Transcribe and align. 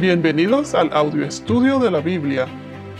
Bienvenidos 0.00 0.74
al 0.74 0.90
audio 0.94 1.26
estudio 1.26 1.78
de 1.78 1.90
la 1.90 2.00
Biblia. 2.00 2.46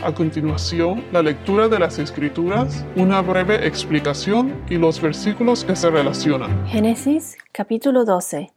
A 0.05 0.15
continuación, 0.15 1.03
la 1.13 1.23
lectura 1.23 1.67
de 1.67 1.79
las 1.79 1.99
Escrituras, 1.99 2.85
una 2.95 3.23
breve 3.23 3.67
explicación 3.67 4.63
y 4.69 4.77
los 4.77 5.01
versículos 5.01 5.65
que 5.65 5.77
se 5.77 5.89
relacionan. 5.89 6.67
Génesis 6.67 7.39
capítulo 7.53 8.05
12. 8.05 8.53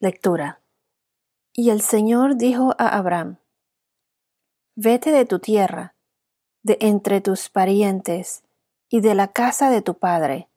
Lectura. 0.00 0.60
Y 1.52 1.70
el 1.70 1.80
Señor 1.80 2.36
dijo 2.36 2.74
a 2.76 2.88
Abraham, 2.98 3.36
Vete 4.74 5.12
de 5.12 5.24
tu 5.24 5.38
tierra, 5.38 5.94
de 6.64 6.76
entre 6.80 7.20
tus 7.20 7.50
parientes 7.50 8.42
y 8.88 9.00
de 9.00 9.14
la 9.14 9.28
casa 9.28 9.70
de 9.70 9.80
tu 9.80 9.94
padre, 9.94 10.48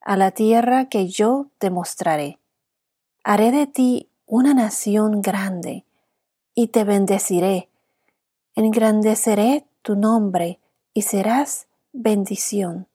a 0.00 0.16
la 0.16 0.32
tierra 0.32 0.88
que 0.88 1.06
yo 1.06 1.46
te 1.58 1.70
mostraré. 1.70 2.40
Haré 3.22 3.52
de 3.52 3.68
ti 3.68 4.08
una 4.26 4.52
nación 4.52 5.22
grande 5.22 5.84
y 6.60 6.66
te 6.68 6.84
bendeciré. 6.84 7.70
Engrandeceré 8.54 9.64
tu 9.80 9.96
nombre 9.96 10.60
y 10.92 11.02
serás 11.02 11.68
bendición. 11.94 12.86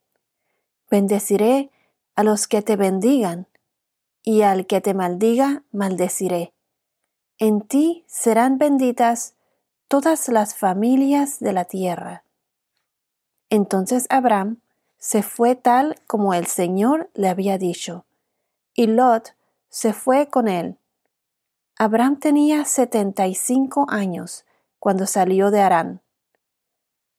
Bendeciré 0.91 1.71
a 2.13 2.23
los 2.23 2.48
que 2.48 2.62
te 2.62 2.76
bendigan 2.76 3.48
y 4.21 4.43
al 4.43 4.67
que 4.67 4.81
te 4.81 4.93
maldiga 4.93 5.63
maldeciré. 5.71 6.54
En 7.40 7.62
ti 7.62 8.04
serán 8.05 8.59
benditas 8.59 9.34
todas 9.88 10.27
las 10.27 10.54
familias 10.54 11.40
de 11.40 11.54
la 11.54 11.66
tierra. 11.66 12.23
Entonces 13.49 14.05
Abraham 14.12 14.59
se 14.99 15.23
fue 15.23 15.55
tal 15.55 15.95
como 16.05 16.35
el 16.35 16.45
Señor 16.45 17.09
le 17.16 17.29
había 17.29 17.57
dicho, 17.57 18.05
y 18.76 18.85
Lot 18.85 19.34
se 19.70 19.91
fue 19.91 20.27
con 20.27 20.48
él. 20.48 20.77
Abraham 21.77 22.20
tenía 22.20 22.63
setenta 22.63 23.27
y 23.27 23.35
cinco 23.35 23.85
años 23.89 24.45
cuando 24.79 25.05
salió 25.05 25.52
de 25.52 25.59
Arán. 25.59 26.01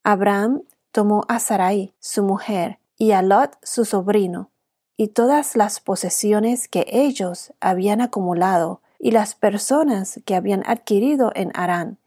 Abraham 0.03 0.63
tomó 0.93 1.25
a 1.29 1.41
Sarai, 1.41 1.95
su 1.99 2.23
mujer, 2.23 2.79
y 2.97 3.11
a 3.13 3.21
Lot, 3.21 3.59
su 3.63 3.85
sobrino, 3.85 4.51
y 4.97 5.09
todas 5.09 5.57
las 5.57 5.81
posesiones 5.81 6.69
que 6.69 6.87
ellos 6.89 7.53
habían 7.61 8.01
acumulado 8.01 8.81
y 8.99 9.11
las 9.11 9.35
personas 9.35 10.23
que 10.25 10.35
habían 10.35 10.63
adquirido 10.67 11.33
en 11.35 11.53
Arán, 11.55 11.99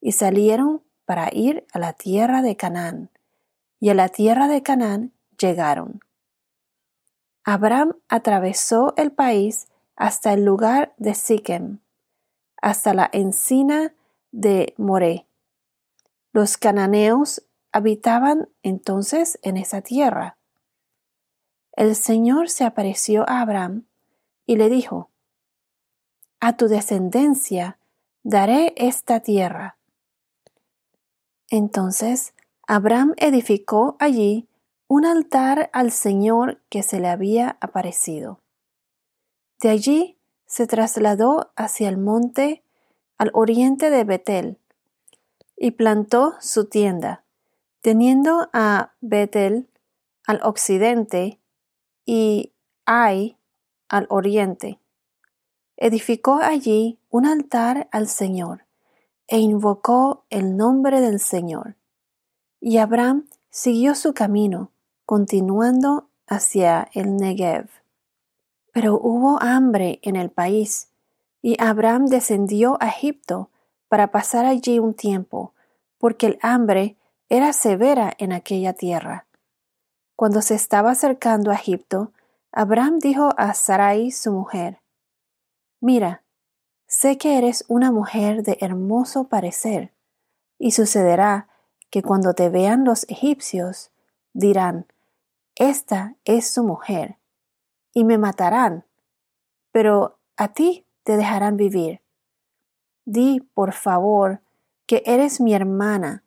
y 0.00 0.12
salieron 0.12 0.84
para 1.04 1.30
ir 1.32 1.66
a 1.72 1.80
la 1.80 1.94
tierra 1.94 2.42
de 2.42 2.56
Canaán. 2.56 3.10
Y 3.80 3.88
a 3.88 3.94
la 3.94 4.08
tierra 4.08 4.46
de 4.46 4.62
Canaán 4.62 5.12
llegaron. 5.36 6.00
Abraham 7.42 7.96
atravesó 8.08 8.94
el 8.96 9.10
país 9.10 9.66
hasta 9.96 10.32
el 10.32 10.44
lugar 10.44 10.94
de 10.96 11.14
Siquem, 11.14 11.80
hasta 12.62 12.94
la 12.94 13.08
encina 13.12 13.94
de 14.30 14.74
Moré. 14.76 15.26
Los 16.32 16.56
cananeos 16.56 17.42
habitaban 17.72 18.48
entonces 18.62 19.38
en 19.42 19.56
esa 19.56 19.82
tierra. 19.82 20.36
El 21.72 21.94
Señor 21.94 22.50
se 22.50 22.64
apareció 22.64 23.28
a 23.28 23.40
Abraham 23.40 23.86
y 24.46 24.56
le 24.56 24.68
dijo, 24.68 25.10
A 26.40 26.56
tu 26.56 26.68
descendencia 26.68 27.78
daré 28.22 28.74
esta 28.76 29.20
tierra. 29.20 29.78
Entonces 31.50 32.34
Abraham 32.66 33.14
edificó 33.16 33.96
allí 33.98 34.48
un 34.88 35.06
altar 35.06 35.70
al 35.72 35.92
Señor 35.92 36.60
que 36.68 36.82
se 36.82 37.00
le 37.00 37.08
había 37.08 37.56
aparecido. 37.60 38.40
De 39.60 39.70
allí 39.70 40.17
se 40.48 40.66
trasladó 40.66 41.52
hacia 41.54 41.88
el 41.88 41.98
monte 41.98 42.64
al 43.18 43.30
oriente 43.34 43.90
de 43.90 44.02
Betel 44.02 44.58
y 45.56 45.72
plantó 45.72 46.34
su 46.40 46.64
tienda, 46.68 47.22
teniendo 47.82 48.48
a 48.52 48.94
Betel 49.00 49.68
al 50.26 50.40
occidente 50.42 51.38
y 52.06 52.52
Ai 52.86 53.36
al 53.88 54.06
oriente. 54.08 54.80
Edificó 55.76 56.40
allí 56.42 56.98
un 57.10 57.26
altar 57.26 57.88
al 57.92 58.08
Señor 58.08 58.64
e 59.26 59.38
invocó 59.38 60.24
el 60.30 60.56
nombre 60.56 61.00
del 61.02 61.20
Señor. 61.20 61.76
Y 62.60 62.78
Abraham 62.78 63.26
siguió 63.50 63.94
su 63.94 64.14
camino, 64.14 64.72
continuando 65.04 66.08
hacia 66.26 66.88
el 66.94 67.16
Negev. 67.16 67.68
Pero 68.80 68.94
hubo 68.94 69.42
hambre 69.42 69.98
en 70.02 70.14
el 70.14 70.30
país, 70.30 70.92
y 71.42 71.60
Abraham 71.60 72.06
descendió 72.06 72.76
a 72.78 72.86
Egipto 72.86 73.50
para 73.88 74.12
pasar 74.12 74.46
allí 74.46 74.78
un 74.78 74.94
tiempo, 74.94 75.52
porque 75.98 76.28
el 76.28 76.38
hambre 76.42 76.96
era 77.28 77.52
severa 77.52 78.12
en 78.18 78.32
aquella 78.32 78.74
tierra. 78.74 79.26
Cuando 80.14 80.42
se 80.42 80.54
estaba 80.54 80.92
acercando 80.92 81.50
a 81.50 81.56
Egipto, 81.56 82.12
Abraham 82.52 83.00
dijo 83.00 83.30
a 83.36 83.52
Sarai 83.52 84.12
su 84.12 84.30
mujer, 84.30 84.78
Mira, 85.80 86.22
sé 86.86 87.18
que 87.18 87.36
eres 87.36 87.64
una 87.66 87.90
mujer 87.90 88.44
de 88.44 88.58
hermoso 88.60 89.24
parecer, 89.24 89.92
y 90.56 90.70
sucederá 90.70 91.48
que 91.90 92.04
cuando 92.04 92.32
te 92.32 92.48
vean 92.48 92.84
los 92.84 93.08
egipcios, 93.08 93.90
dirán, 94.34 94.86
Esta 95.56 96.14
es 96.24 96.48
su 96.48 96.62
mujer, 96.62 97.17
y 97.98 98.04
me 98.04 98.16
matarán, 98.16 98.84
pero 99.72 100.20
a 100.36 100.52
ti 100.52 100.86
te 101.02 101.16
dejarán 101.16 101.56
vivir. 101.56 102.00
Di, 103.04 103.40
por 103.54 103.72
favor, 103.72 104.40
que 104.86 105.02
eres 105.04 105.40
mi 105.40 105.52
hermana, 105.52 106.22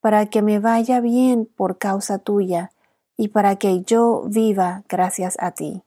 para 0.00 0.26
que 0.26 0.42
me 0.42 0.58
vaya 0.58 0.98
bien 0.98 1.46
por 1.46 1.78
causa 1.78 2.18
tuya, 2.18 2.72
y 3.16 3.28
para 3.28 3.54
que 3.54 3.82
yo 3.82 4.24
viva 4.26 4.82
gracias 4.88 5.36
a 5.38 5.52
ti. 5.52 5.84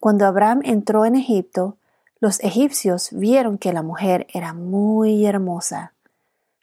Cuando 0.00 0.26
Abraham 0.26 0.62
entró 0.64 1.04
en 1.04 1.14
Egipto, 1.14 1.76
los 2.18 2.42
egipcios 2.42 3.10
vieron 3.12 3.56
que 3.56 3.72
la 3.72 3.82
mujer 3.82 4.26
era 4.34 4.52
muy 4.52 5.26
hermosa. 5.26 5.94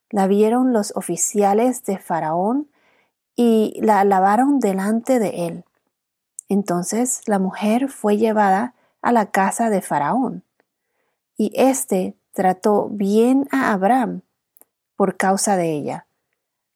La 0.09 0.27
vieron 0.27 0.73
los 0.73 0.91
oficiales 0.97 1.85
de 1.85 1.99
Faraón 1.99 2.69
y 3.37 3.79
la 3.81 4.01
alabaron 4.01 4.59
delante 4.59 5.19
de 5.19 5.47
él. 5.47 5.63
Entonces 6.53 7.23
la 7.25 7.39
mujer 7.39 7.89
fue 7.89 8.17
llevada 8.17 8.75
a 9.01 9.11
la 9.11 9.31
casa 9.31 9.71
de 9.71 9.81
Faraón, 9.81 10.43
y 11.35 11.51
éste 11.55 12.15
trató 12.31 12.89
bien 12.91 13.47
a 13.51 13.73
Abraham 13.73 14.21
por 14.95 15.17
causa 15.17 15.57
de 15.57 15.71
ella. 15.71 16.05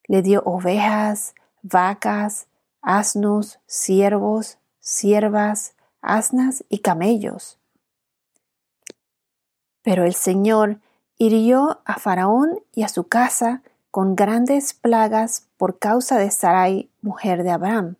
Le 0.08 0.24
dio 0.24 0.42
ovejas, 0.46 1.36
vacas, 1.62 2.48
asnos, 2.82 3.60
siervos, 3.68 4.58
siervas, 4.80 5.76
asnas 6.02 6.64
y 6.70 6.80
camellos. 6.80 7.60
Pero 9.84 10.06
el 10.06 10.16
Señor 10.16 10.80
hirió 11.20 11.82
a 11.86 12.00
Faraón 12.00 12.64
y 12.74 12.82
a 12.82 12.88
su 12.88 13.08
casa 13.08 13.62
con 13.92 14.16
grandes 14.16 14.74
plagas 14.74 15.46
por 15.56 15.78
causa 15.78 16.18
de 16.18 16.32
Sarai, 16.32 16.90
mujer 17.04 17.44
de 17.44 17.52
Abraham. 17.52 17.98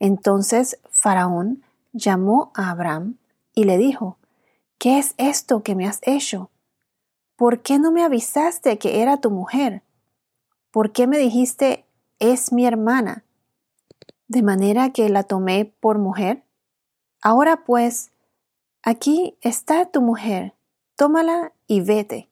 Entonces 0.00 0.80
Faraón 0.90 1.62
llamó 1.92 2.50
a 2.54 2.70
Abraham 2.70 3.18
y 3.54 3.64
le 3.64 3.78
dijo, 3.78 4.16
¿Qué 4.78 4.98
es 4.98 5.14
esto 5.18 5.62
que 5.62 5.74
me 5.74 5.86
has 5.86 6.00
hecho? 6.02 6.50
¿Por 7.36 7.60
qué 7.60 7.78
no 7.78 7.92
me 7.92 8.02
avisaste 8.02 8.78
que 8.78 9.02
era 9.02 9.18
tu 9.18 9.30
mujer? 9.30 9.82
¿Por 10.70 10.92
qué 10.92 11.06
me 11.06 11.18
dijiste, 11.18 11.84
es 12.18 12.50
mi 12.50 12.64
hermana? 12.64 13.24
De 14.26 14.42
manera 14.42 14.90
que 14.90 15.08
la 15.10 15.24
tomé 15.24 15.66
por 15.66 15.98
mujer. 15.98 16.44
Ahora 17.20 17.64
pues, 17.64 18.10
aquí 18.82 19.36
está 19.42 19.84
tu 19.90 20.00
mujer, 20.00 20.54
tómala 20.96 21.52
y 21.66 21.82
vete. 21.82 22.30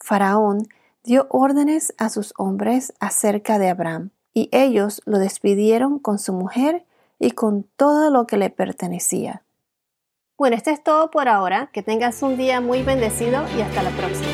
Faraón 0.00 0.66
dio 1.04 1.28
órdenes 1.30 1.94
a 1.96 2.08
sus 2.08 2.34
hombres 2.36 2.92
acerca 2.98 3.60
de 3.60 3.68
Abraham 3.68 4.10
y 4.32 4.48
ellos 4.52 5.02
lo 5.04 5.18
despidieron 5.18 5.98
con 5.98 6.18
su 6.18 6.32
mujer 6.32 6.84
y 7.18 7.32
con 7.32 7.64
todo 7.76 8.10
lo 8.10 8.26
que 8.26 8.36
le 8.36 8.50
pertenecía. 8.50 9.42
Bueno, 10.38 10.56
esto 10.56 10.70
es 10.70 10.82
todo 10.82 11.10
por 11.10 11.28
ahora. 11.28 11.68
Que 11.72 11.82
tengas 11.82 12.22
un 12.22 12.38
día 12.38 12.62
muy 12.62 12.82
bendecido 12.82 13.44
y 13.58 13.60
hasta 13.60 13.82
la 13.82 13.90
próxima. 13.90 14.29